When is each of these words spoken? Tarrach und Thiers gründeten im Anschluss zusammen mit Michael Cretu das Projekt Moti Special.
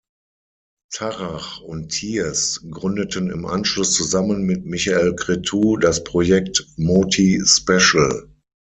Tarrach 0.91 1.59
und 1.59 1.89
Thiers 1.89 2.65
gründeten 2.71 3.29
im 3.29 3.45
Anschluss 3.45 3.93
zusammen 3.93 4.41
mit 4.47 4.65
Michael 4.65 5.15
Cretu 5.15 5.77
das 5.77 6.03
Projekt 6.03 6.65
Moti 6.75 7.39
Special. 7.45 8.27